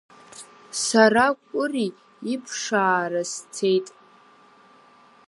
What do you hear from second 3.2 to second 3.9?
сцеит.